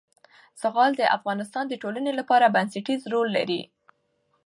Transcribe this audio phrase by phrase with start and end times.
[0.61, 3.61] زغال د افغانستان د ټولنې لپاره بنسټيز رول لري.